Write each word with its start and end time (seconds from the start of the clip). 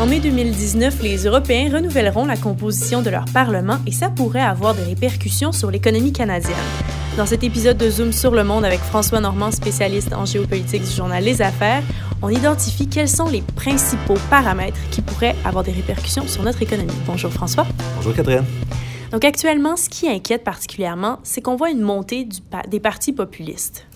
En 0.00 0.06
mai 0.06 0.18
2019, 0.18 1.02
les 1.02 1.24
Européens 1.24 1.70
renouvelleront 1.72 2.26
la 2.26 2.36
composition 2.36 3.00
de 3.00 3.10
leur 3.10 3.26
Parlement 3.26 3.78
et 3.86 3.92
ça 3.92 4.10
pourrait 4.10 4.40
avoir 4.40 4.74
des 4.74 4.82
répercussions 4.82 5.52
sur 5.52 5.70
l'économie 5.70 6.12
canadienne. 6.12 6.56
Dans 7.16 7.26
cet 7.26 7.44
épisode 7.44 7.76
de 7.76 7.88
Zoom 7.88 8.12
sur 8.12 8.32
le 8.32 8.42
monde 8.42 8.64
avec 8.64 8.80
François 8.80 9.20
Normand, 9.20 9.52
spécialiste 9.52 10.12
en 10.12 10.24
géopolitique 10.24 10.82
du 10.82 10.90
journal 10.90 11.22
Les 11.22 11.42
Affaires, 11.42 11.84
on 12.22 12.28
identifie 12.28 12.88
quels 12.88 13.08
sont 13.08 13.28
les 13.28 13.42
principaux 13.54 14.18
paramètres 14.30 14.80
qui 14.90 15.00
pourraient 15.00 15.36
avoir 15.44 15.62
des 15.62 15.70
répercussions 15.70 16.26
sur 16.26 16.42
notre 16.42 16.60
économie. 16.60 16.90
Bonjour 17.06 17.32
François. 17.32 17.66
Bonjour 17.94 18.14
Catherine. 18.14 18.44
Donc 19.12 19.24
actuellement, 19.24 19.76
ce 19.76 19.88
qui 19.88 20.08
inquiète 20.08 20.42
particulièrement, 20.42 21.20
c'est 21.22 21.40
qu'on 21.40 21.54
voit 21.54 21.70
une 21.70 21.82
montée 21.82 22.24
du, 22.24 22.40
des 22.68 22.80
partis 22.80 23.12
populistes. 23.12 23.86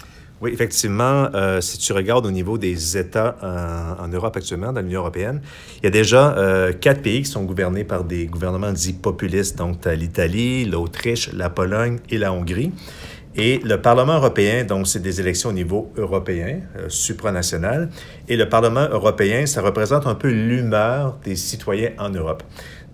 Oui, 0.41 0.52
effectivement, 0.52 1.29
euh, 1.34 1.61
si 1.61 1.79
tu 1.79 1.93
regardes 1.93 2.25
au 2.25 2.30
niveau 2.30 2.59
des 2.59 2.96
États 2.96 3.36
en, 3.43 4.04
en 4.04 4.09
Europe 4.09 4.36
actuellement, 4.36 4.72
dans 4.72 4.80
l'Union 4.80 5.00
européenne, 5.00 5.41
il 5.79 5.84
y 5.84 5.86
a 5.89 5.91
déjà 5.91 6.36
euh, 6.36 6.72
quatre 6.72 7.03
pays 7.03 7.22
qui 7.22 7.31
sont 7.31 7.43
gouvernés 7.43 7.82
par 7.82 8.04
des 8.04 8.26
gouvernements 8.26 8.71
dits 8.71 8.93
populistes. 8.93 9.59
Donc, 9.59 9.85
l'Italie, 9.86 10.64
l'Autriche, 10.64 11.32
la 11.32 11.50
Pologne 11.50 11.98
et 12.09 12.18
la 12.18 12.32
Hongrie. 12.32 12.71
Et 13.35 13.59
le 13.64 13.81
Parlement 13.81 14.14
européen, 14.14 14.64
donc, 14.64 14.86
c'est 14.86 15.03
des 15.03 15.21
élections 15.21 15.50
au 15.50 15.53
niveau 15.53 15.93
européen, 15.96 16.61
euh, 16.76 16.89
supranational. 16.89 17.89
Et 18.29 18.36
le 18.36 18.48
Parlement 18.48 18.89
européen, 18.90 19.45
ça 19.46 19.61
représente 19.61 20.07
un 20.07 20.14
peu 20.14 20.29
l'humeur 20.29 21.18
des 21.25 21.36
citoyens 21.36 21.90
en 21.98 22.11
Europe. 22.11 22.43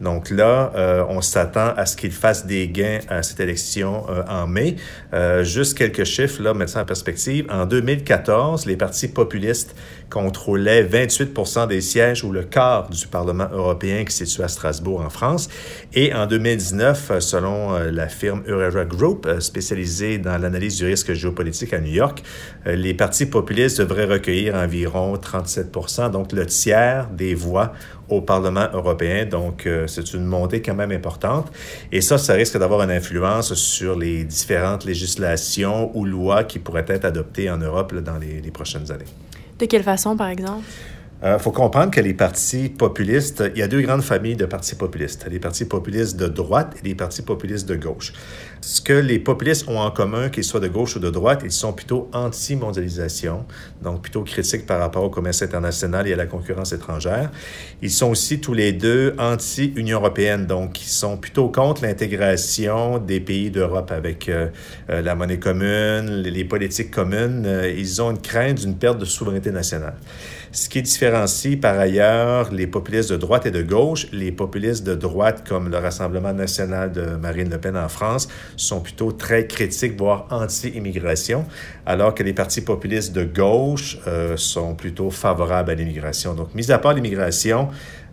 Donc 0.00 0.30
là, 0.30 0.72
euh, 0.74 1.04
on 1.08 1.20
s'attend 1.20 1.72
à 1.76 1.86
ce 1.86 1.96
qu'il 1.96 2.10
fasse 2.10 2.46
des 2.46 2.68
gains 2.68 2.98
à 3.08 3.22
cette 3.22 3.40
élection 3.40 4.04
euh, 4.10 4.22
en 4.28 4.46
mai. 4.46 4.76
Euh, 5.12 5.44
juste 5.44 5.78
quelques 5.78 6.04
chiffres, 6.04 6.42
là, 6.42 6.52
ça 6.66 6.82
en 6.82 6.84
perspective. 6.84 7.46
En 7.50 7.64
2014, 7.66 8.66
les 8.66 8.76
partis 8.76 9.08
populistes 9.08 9.76
contrôlaient 10.10 10.84
28% 10.84 11.68
des 11.68 11.80
sièges 11.80 12.24
ou 12.24 12.32
le 12.32 12.42
quart 12.42 12.88
du 12.88 13.06
Parlement 13.06 13.48
européen 13.52 14.04
qui 14.04 14.14
se 14.14 14.24
situe 14.24 14.42
à 14.42 14.48
Strasbourg, 14.48 15.00
en 15.00 15.10
France. 15.10 15.48
Et 15.92 16.12
en 16.12 16.26
2019, 16.26 17.18
selon 17.20 17.78
la 17.78 18.08
firme 18.08 18.42
Eureka 18.46 18.84
Group, 18.84 19.28
spécialisée 19.40 20.18
dans 20.18 20.38
l'analyse 20.38 20.76
du 20.76 20.84
risque 20.84 21.12
géopolitique 21.12 21.72
à 21.72 21.80
New 21.80 21.92
York, 21.92 22.22
les 22.66 22.94
partis 22.94 23.26
populistes 23.26 23.80
devraient 23.80 24.04
recueillir 24.04 24.54
environ 24.54 25.16
37% 25.16 26.10
donc 26.10 26.32
le 26.32 26.46
tiers 26.46 27.08
des 27.10 27.34
voix 27.34 27.72
au 28.08 28.20
Parlement 28.20 28.66
européen. 28.72 29.26
Donc, 29.26 29.66
euh, 29.66 29.86
c'est 29.86 30.14
une 30.14 30.24
montée 30.24 30.62
quand 30.62 30.74
même 30.74 30.92
importante. 30.92 31.50
Et 31.92 32.00
ça, 32.00 32.18
ça 32.18 32.34
risque 32.34 32.58
d'avoir 32.58 32.82
une 32.82 32.90
influence 32.90 33.54
sur 33.54 33.98
les 33.98 34.24
différentes 34.24 34.84
législations 34.84 35.90
ou 35.96 36.04
lois 36.04 36.44
qui 36.44 36.58
pourraient 36.58 36.86
être 36.88 37.04
adoptées 37.04 37.50
en 37.50 37.58
Europe 37.58 37.94
dans 37.94 38.18
les, 38.18 38.40
les 38.40 38.50
prochaines 38.50 38.90
années. 38.90 39.04
De 39.58 39.66
quelle 39.66 39.82
façon, 39.82 40.16
par 40.16 40.28
exemple? 40.28 40.64
Il 41.24 41.30
euh, 41.30 41.38
faut 41.38 41.52
comprendre 41.52 41.90
que 41.90 42.02
les 42.02 42.12
partis 42.12 42.68
populistes, 42.68 43.42
il 43.54 43.58
y 43.58 43.62
a 43.62 43.66
deux 43.66 43.80
grandes 43.80 44.02
familles 44.02 44.36
de 44.36 44.44
partis 44.44 44.74
populistes. 44.74 45.26
Les 45.30 45.38
partis 45.38 45.64
populistes 45.64 46.18
de 46.18 46.26
droite 46.26 46.74
et 46.78 46.86
les 46.86 46.94
partis 46.94 47.22
populistes 47.22 47.66
de 47.66 47.76
gauche. 47.76 48.12
Ce 48.60 48.82
que 48.82 48.92
les 48.92 49.18
populistes 49.18 49.66
ont 49.66 49.78
en 49.78 49.90
commun, 49.90 50.28
qu'ils 50.28 50.44
soient 50.44 50.60
de 50.60 50.68
gauche 50.68 50.96
ou 50.96 50.98
de 50.98 51.08
droite, 51.08 51.40
ils 51.42 51.50
sont 51.50 51.72
plutôt 51.72 52.10
anti-mondialisation, 52.12 53.46
donc 53.82 54.02
plutôt 54.02 54.22
critiques 54.22 54.66
par 54.66 54.78
rapport 54.80 55.02
au 55.02 55.08
commerce 55.08 55.40
international 55.40 56.06
et 56.06 56.12
à 56.12 56.16
la 56.16 56.26
concurrence 56.26 56.74
étrangère. 56.74 57.30
Ils 57.80 57.90
sont 57.90 58.10
aussi 58.10 58.40
tous 58.40 58.52
les 58.52 58.72
deux 58.72 59.14
anti-Union 59.18 60.00
européenne, 60.00 60.46
donc 60.46 60.82
ils 60.82 60.90
sont 60.90 61.16
plutôt 61.16 61.48
contre 61.48 61.84
l'intégration 61.84 62.98
des 62.98 63.20
pays 63.20 63.50
d'Europe 63.50 63.92
avec 63.92 64.28
euh, 64.28 64.48
euh, 64.90 65.00
la 65.00 65.14
monnaie 65.14 65.38
commune, 65.38 66.22
les, 66.22 66.44
politiques 66.44 66.90
communes. 66.90 67.48
ils 67.74 68.02
ont 68.02 68.10
une 68.10 68.20
crainte 68.20 68.60
d'une 68.60 68.76
perte 68.76 68.98
de 68.98 69.06
souveraineté 69.06 69.50
nationale. 69.50 69.94
Ce 70.52 70.68
qui 70.68 70.78
différencie 71.14 71.56
par 71.56 71.78
ailleurs 71.78 72.52
les 72.52 72.66
populistes 72.66 73.12
de 73.12 73.16
droite 73.16 73.46
et 73.46 73.52
de 73.52 73.62
gauche, 73.62 74.08
les 74.12 74.32
populistes 74.32 74.84
de 74.84 74.94
droite 74.96 75.46
comme 75.48 75.70
le 75.70 75.78
Rassemblement 75.78 76.32
national 76.32 76.90
de 76.90 77.02
Marine 77.02 77.48
Le 77.50 77.58
Pen 77.58 77.76
en 77.76 77.88
France 77.88 78.28
sont 78.56 78.80
plutôt 78.80 79.12
très 79.12 79.46
critiques, 79.46 79.96
voire 79.96 80.26
anti-immigration, 80.30 81.44
alors 81.86 82.14
que 82.14 82.24
les 82.24 82.32
partis 82.32 82.62
populistes 82.62 83.12
de 83.14 83.22
gauche 83.22 83.98
euh, 84.08 84.36
sont 84.36 84.74
plutôt 84.74 85.10
favorables 85.10 85.70
à 85.70 85.74
l'immigration. 85.74 86.34
Donc, 86.34 86.52
mis 86.54 86.72
à 86.72 86.78
part 86.78 86.94
l'immigration, 86.94 87.68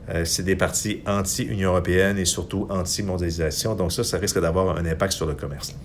euh, 0.09 0.23
c'est 0.23 0.43
des 0.43 0.55
partis 0.55 1.01
anti-Union 1.07 1.69
européenne 1.71 2.19
et 2.19 2.25
surtout 2.25 2.67
anti-mondialisation. 2.69 3.73
Donc 3.73 3.91
ça, 3.91 4.03
ça 4.03 4.17
risque 4.17 4.39
d'avoir 4.39 4.77
un 4.77 4.85
impact 4.85 5.13
sur 5.13 5.25
le 5.25 5.33
commerce. 5.33 5.75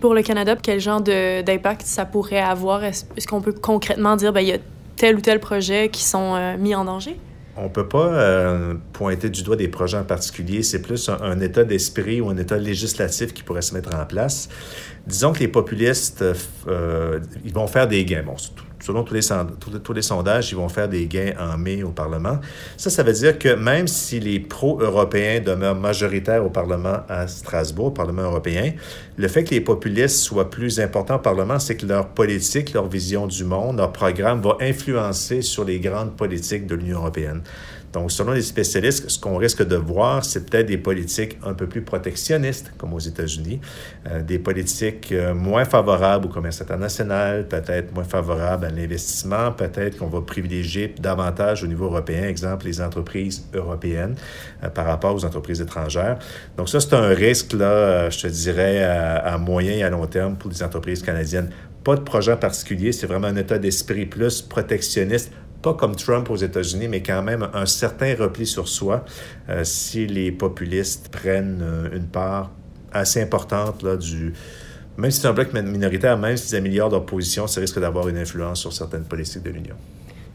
Pour 0.00 0.12
le 0.12 0.22
Canada, 0.22 0.56
quel 0.60 0.80
genre 0.80 1.00
d'impact 1.00 1.86
ça 1.86 2.04
pourrait 2.04 2.42
avoir? 2.42 2.84
Est-ce 2.84 3.26
qu'on 3.26 3.40
peut 3.40 3.54
concrètement 3.54 4.16
dire, 4.16 4.34
ben, 4.34 4.40
il 4.40 4.48
y 4.48 4.52
a 4.52 4.58
tel 4.96 5.16
ou 5.16 5.20
tel 5.20 5.40
projet 5.40 5.88
qui 5.88 6.02
sont 6.02 6.34
euh, 6.34 6.56
mis 6.56 6.74
en 6.74 6.84
danger? 6.84 7.18
On 7.56 7.68
peut 7.68 7.86
pas 7.86 8.06
euh, 8.06 8.74
pointer 8.92 9.30
du 9.30 9.44
doigt 9.44 9.54
des 9.54 9.68
projets 9.68 9.98
en 9.98 10.04
particulier. 10.04 10.62
C'est 10.62 10.82
plus 10.82 11.08
un, 11.08 11.40
état 11.40 11.62
d'esprit 11.62 12.20
ou 12.20 12.28
un 12.28 12.36
état 12.36 12.56
législatif 12.56 13.32
qui 13.32 13.42
pourrait 13.42 13.62
se 13.62 13.74
mettre 13.74 13.94
en 13.94 14.04
place. 14.06 14.48
Disons 15.06 15.32
que 15.32 15.40
les 15.40 15.48
populistes, 15.48 16.24
euh, 16.66 17.20
ils 17.44 17.52
vont 17.52 17.68
faire 17.68 17.86
des 17.86 18.04
gains. 18.04 18.24
Bon, 18.24 18.34
selon 18.84 19.02
tous 19.02 19.14
les, 19.14 19.20
tous 19.82 19.92
les 19.92 20.02
sondages, 20.02 20.50
ils 20.50 20.56
vont 20.56 20.68
faire 20.68 20.88
des 20.88 21.06
gains 21.06 21.32
en 21.38 21.56
mai 21.56 21.82
au 21.82 21.90
Parlement. 21.90 22.38
Ça, 22.76 22.90
ça 22.90 23.02
veut 23.02 23.12
dire 23.12 23.38
que 23.38 23.54
même 23.54 23.86
si 23.86 24.20
les 24.20 24.40
pro-européens 24.40 25.40
demeurent 25.40 25.74
majoritaires 25.74 26.44
au 26.44 26.50
Parlement 26.50 26.98
à 27.08 27.26
Strasbourg, 27.26 27.86
au 27.86 27.90
Parlement 27.92 28.22
européen, 28.22 28.72
le 29.16 29.28
fait 29.28 29.44
que 29.44 29.50
les 29.50 29.60
populistes 29.60 30.16
soient 30.16 30.50
plus 30.50 30.80
importants 30.80 31.16
au 31.16 31.20
Parlement, 31.20 31.58
c'est 31.58 31.76
que 31.76 31.86
leur 31.86 32.08
politique, 32.08 32.72
leur 32.72 32.88
vision 32.88 33.26
du 33.26 33.44
monde, 33.44 33.78
leur 33.78 33.92
programme 33.92 34.42
va 34.42 34.56
influencer 34.60 35.40
sur 35.40 35.64
les 35.64 35.80
grandes 35.80 36.16
politiques 36.16 36.66
de 36.66 36.74
l'Union 36.74 36.98
européenne. 36.98 37.42
Donc, 37.94 38.10
selon 38.10 38.32
les 38.32 38.42
spécialistes, 38.42 39.08
ce 39.08 39.20
qu'on 39.20 39.36
risque 39.36 39.64
de 39.64 39.76
voir, 39.76 40.24
c'est 40.24 40.50
peut-être 40.50 40.66
des 40.66 40.78
politiques 40.78 41.38
un 41.44 41.54
peu 41.54 41.68
plus 41.68 41.82
protectionnistes, 41.82 42.72
comme 42.76 42.92
aux 42.92 42.98
États-Unis, 42.98 43.60
euh, 44.08 44.20
des 44.20 44.40
politiques 44.40 45.12
euh, 45.12 45.32
moins 45.32 45.64
favorables 45.64 46.26
au 46.26 46.28
commerce 46.28 46.60
international, 46.60 47.46
peut-être 47.46 47.94
moins 47.94 48.02
favorables 48.02 48.64
à 48.64 48.70
l'investissement, 48.70 49.52
peut-être 49.52 49.98
qu'on 49.98 50.08
va 50.08 50.22
privilégier 50.22 50.92
davantage 50.98 51.62
au 51.62 51.68
niveau 51.68 51.84
européen, 51.84 52.24
exemple 52.24 52.66
les 52.66 52.80
entreprises 52.80 53.46
européennes 53.54 54.16
euh, 54.64 54.70
par 54.70 54.86
rapport 54.86 55.14
aux 55.14 55.24
entreprises 55.24 55.60
étrangères. 55.60 56.18
Donc, 56.56 56.68
ça, 56.68 56.80
c'est 56.80 56.94
un 56.94 57.14
risque, 57.14 57.52
là, 57.52 58.10
je 58.10 58.18
te 58.22 58.26
dirais, 58.26 58.82
à, 58.82 59.18
à 59.18 59.38
moyen 59.38 59.74
et 59.74 59.82
à 59.84 59.90
long 59.90 60.06
terme 60.06 60.34
pour 60.34 60.50
les 60.50 60.64
entreprises 60.64 61.00
canadiennes. 61.00 61.50
Pas 61.84 61.94
de 61.94 62.00
projet 62.00 62.34
particulier, 62.34 62.90
c'est 62.92 63.06
vraiment 63.06 63.26
un 63.28 63.36
état 63.36 63.58
d'esprit 63.58 64.06
plus 64.06 64.42
protectionniste 64.42 65.30
pas 65.64 65.72
comme 65.72 65.96
Trump 65.96 66.28
aux 66.28 66.36
États-Unis, 66.36 66.88
mais 66.88 67.02
quand 67.02 67.22
même 67.22 67.48
un 67.54 67.64
certain 67.64 68.14
repli 68.14 68.46
sur 68.46 68.68
soi 68.68 69.04
euh, 69.48 69.64
si 69.64 70.06
les 70.06 70.30
populistes 70.30 71.08
prennent 71.08 71.62
euh, 71.62 71.96
une 71.96 72.06
part 72.06 72.50
assez 72.92 73.22
importante 73.22 73.82
là, 73.82 73.96
du... 73.96 74.34
Même 74.96 75.10
si 75.10 75.22
c'est 75.22 75.26
un 75.26 75.32
bloc 75.32 75.52
minoritaire, 75.52 76.16
même 76.18 76.36
s'ils 76.36 76.56
améliorent 76.56 76.90
leur 76.90 77.04
position, 77.04 77.48
ça 77.48 77.60
risque 77.60 77.80
d'avoir 77.80 78.08
une 78.08 78.18
influence 78.18 78.60
sur 78.60 78.72
certaines 78.72 79.04
politiques 79.04 79.42
de 79.42 79.50
l'Union. 79.50 79.74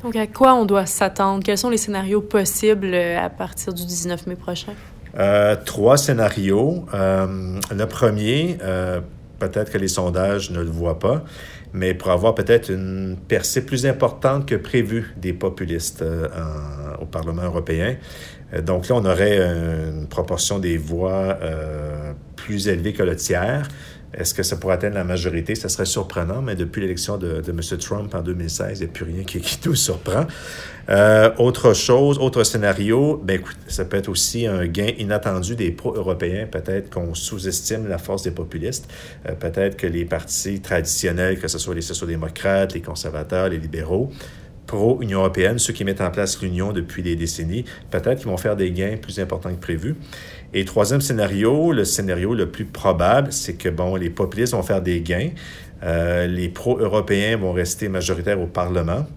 Donc, 0.04 0.18
à 0.18 0.28
quoi 0.28 0.54
on 0.56 0.66
doit 0.66 0.86
s'attendre? 0.86 1.42
Quels 1.44 1.58
sont 1.58 1.70
les 1.70 1.78
scénarios 1.78 2.22
possibles 2.22 2.94
euh, 2.94 3.18
à 3.18 3.30
partir 3.30 3.74
du 3.74 3.86
19 3.86 4.28
mai 4.28 4.36
prochain? 4.36 4.74
trois 5.66 5.98
scénarios. 5.98 6.86
le 6.94 7.86
premier, 7.86 8.58
peut-être 9.40 9.72
que 9.72 9.78
les 9.80 9.88
sondages 9.88 10.52
ne 10.52 10.60
le 10.60 10.70
voient 10.70 11.00
pas, 11.00 11.24
mais 11.74 11.94
pour 11.94 12.12
avoir 12.12 12.36
peut-être 12.36 12.72
une 12.72 13.18
percée 13.28 13.66
plus 13.66 13.86
importante 13.86 14.48
que 14.48 14.56
prévu 14.56 15.14
des 15.18 15.34
populistes 15.34 16.02
euh, 16.02 16.28
au 17.02 17.06
Parlement 17.06 17.44
européen. 17.44 17.96
Euh, 18.54 18.62
donc 18.62 18.88
là, 18.88 18.96
on 18.96 19.06
aurait 19.06 19.38
une 19.38 20.08
proportion 20.08 20.60
des 20.60 20.78
voix 20.78 21.38
euh, 21.42 22.14
plus 22.36 22.68
élevée 22.68 22.94
que 22.94 23.04
le 23.04 23.16
tiers. 23.16 23.68
Est-ce 24.14 24.34
que 24.34 24.44
ça 24.44 24.56
pourrait 24.58 24.76
atteindre 24.76 24.96
la 24.96 25.04
majorité? 25.04 25.56
Ça 25.56 25.70
serait 25.70 25.86
surprenant, 25.86 26.42
mais 26.42 26.56
depuis 26.56 26.82
l'élection 26.82 27.18
de, 27.18 27.42
de, 27.42 27.52
M. 27.52 27.62
Trump 27.80 28.14
en 28.16 28.22
2016, 28.22 28.80
il 28.80 28.84
n'y 28.84 28.90
a 28.90 28.94
plus 28.94 29.06
rien 29.06 29.24
qui, 29.24 29.40
qui 29.40 29.60
nous 29.66 29.76
surprend. 29.76 30.26
Euh, 30.90 31.30
autre 31.38 31.74
chose, 31.74 32.18
autre 32.18 32.44
scénario, 32.44 33.22
ben 33.24 33.36
écoute, 33.40 33.58
ça 33.68 33.86
peut 33.86 33.98
être 33.98 34.10
aussi 34.10 34.48
un 34.48 34.66
gain 34.66 34.92
inattendu 34.98 35.56
des 35.56 35.70
pro-européens. 35.70 36.48
Peut-être 36.50 36.90
qu'on 36.90 37.14
sous-estime 37.14 37.88
la 37.88 38.00
force 38.00 38.24
des 38.24 38.32
populistes. 38.32 38.90
Euh, 39.28 39.34
peut-être 39.34 39.78
que 39.78 39.86
les 39.86 40.06
partis 40.06 40.60
traditionnels, 40.62 41.40
que 41.40 41.48
ce 41.48 41.60
soit 41.60 41.76
les 41.76 41.82
sociaux-démocrates, 41.82 42.74
les 42.74 42.82
conservateurs, 42.82 43.50
les 43.50 43.60
libéraux, 43.60 44.12
pro-Union 44.70 45.20
européenne, 45.20 45.58
ceux 45.58 45.74
qui 45.74 45.84
mettent 45.84 46.02
en 46.02 46.12
place 46.12 46.42
l'Union 46.42 46.72
depuis 46.72 47.02
des 47.02 47.16
décennies, 47.16 47.66
peut-être 47.90 48.20
qu'ils 48.20 48.28
vont 48.28 48.38
faire 48.38 48.56
des 48.56 48.72
gains 48.72 48.98
plus 49.02 49.20
importants 49.20 49.50
que 49.50 49.60
prévu. 49.60 49.96
Et 50.54 50.64
troisième 50.64 51.02
scénario, 51.02 51.72
le 51.72 51.86
scénario 51.86 52.36
le 52.36 52.52
plus 52.52 52.66
probable, 52.66 53.32
c'est 53.32 53.56
que 53.56 53.70
bon, 53.70 53.96
les 53.96 54.12
populistes 54.12 54.54
vont 54.54 54.62
faire 54.62 54.82
des 54.82 55.02
gains, 55.02 55.30
euh, 55.84 56.28
les 56.28 56.50
pro-européens 56.50 57.38
vont 57.38 57.52
rester 57.52 57.90
majoritaires 57.90 58.40
au 58.40 58.46
Parlement, 58.46 59.08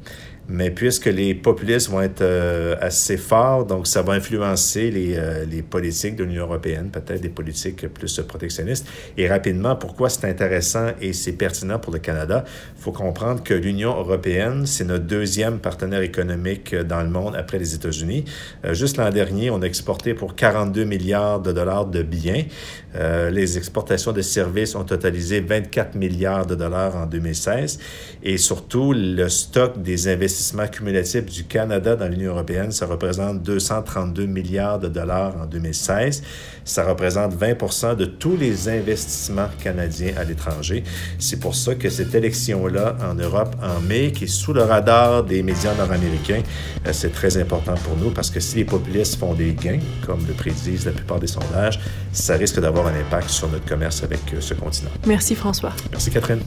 Mais 0.52 0.70
puisque 0.70 1.06
les 1.06 1.34
populistes 1.34 1.88
vont 1.88 2.02
être 2.02 2.20
euh, 2.20 2.76
assez 2.78 3.16
forts, 3.16 3.64
donc 3.64 3.86
ça 3.86 4.02
va 4.02 4.12
influencer 4.12 4.90
les, 4.90 5.14
euh, 5.16 5.46
les 5.46 5.62
politiques 5.62 6.14
de 6.14 6.24
l'Union 6.24 6.42
européenne, 6.42 6.90
peut-être 6.92 7.22
des 7.22 7.30
politiques 7.30 7.88
plus 7.88 8.20
protectionnistes. 8.28 8.86
Et 9.16 9.26
rapidement, 9.26 9.76
pourquoi 9.76 10.10
c'est 10.10 10.28
intéressant 10.28 10.88
et 11.00 11.14
c'est 11.14 11.32
pertinent 11.32 11.78
pour 11.78 11.90
le 11.90 12.00
Canada? 12.00 12.44
Il 12.76 12.82
faut 12.82 12.92
comprendre 12.92 13.42
que 13.42 13.54
l'Union 13.54 13.96
européenne, 13.96 14.66
c'est 14.66 14.84
notre 14.84 15.06
deuxième 15.06 15.58
partenaire 15.58 16.02
économique 16.02 16.74
dans 16.74 17.00
le 17.00 17.08
monde 17.08 17.34
après 17.34 17.58
les 17.58 17.74
États-Unis. 17.74 18.26
Euh, 18.66 18.74
juste 18.74 18.98
l'an 18.98 19.08
dernier, 19.08 19.48
on 19.48 19.62
a 19.62 19.64
exporté 19.64 20.12
pour 20.12 20.34
42 20.34 20.84
milliards 20.84 21.40
de 21.40 21.52
dollars 21.52 21.86
de 21.86 22.02
biens. 22.02 22.44
Euh, 22.94 23.30
les 23.30 23.56
exportations 23.56 24.12
de 24.12 24.20
services 24.20 24.74
ont 24.74 24.84
totalisé 24.84 25.40
24 25.40 25.94
milliards 25.94 26.44
de 26.44 26.54
dollars 26.56 26.94
en 26.94 27.06
2016. 27.06 27.78
Et 28.22 28.36
surtout, 28.36 28.92
le 28.92 29.30
stock 29.30 29.80
des 29.80 30.08
investissements 30.08 30.41
cumulatifs 30.70 31.26
du 31.26 31.44
Canada 31.44 31.96
dans 31.96 32.08
l'Union 32.08 32.32
européenne, 32.32 32.72
ça 32.72 32.86
représente 32.86 33.42
232 33.42 34.26
milliards 34.26 34.78
de 34.78 34.88
dollars 34.88 35.34
en 35.40 35.46
2016. 35.46 36.22
Ça 36.64 36.84
représente 36.84 37.34
20 37.34 37.96
de 37.96 38.04
tous 38.04 38.36
les 38.36 38.68
investissements 38.68 39.48
canadiens 39.62 40.12
à 40.16 40.24
l'étranger. 40.24 40.84
C'est 41.18 41.38
pour 41.38 41.54
ça 41.54 41.74
que 41.74 41.88
cette 41.90 42.14
élection-là 42.14 42.96
en 43.02 43.14
Europe 43.14 43.56
en 43.62 43.80
mai, 43.80 44.12
qui 44.12 44.24
est 44.24 44.28
sous 44.28 44.52
le 44.52 44.62
radar 44.62 45.24
des 45.24 45.42
médias 45.42 45.74
nord-américains, 45.74 46.42
euh, 46.86 46.90
c'est 46.92 47.12
très 47.12 47.36
important 47.36 47.74
pour 47.84 47.96
nous 47.96 48.10
parce 48.10 48.30
que 48.30 48.40
si 48.40 48.56
les 48.56 48.64
populistes 48.64 49.16
font 49.16 49.34
des 49.34 49.52
gains, 49.52 49.80
comme 50.06 50.26
le 50.26 50.34
prédisent 50.34 50.86
la 50.86 50.92
plupart 50.92 51.20
des 51.20 51.26
sondages, 51.26 51.80
ça 52.12 52.36
risque 52.36 52.60
d'avoir 52.60 52.86
un 52.86 52.94
impact 52.94 53.30
sur 53.30 53.48
notre 53.48 53.64
commerce 53.64 54.02
avec 54.02 54.20
euh, 54.32 54.40
ce 54.40 54.54
continent. 54.54 54.90
Merci 55.06 55.34
François. 55.34 55.72
Merci 55.90 56.10
Catherine. 56.10 56.40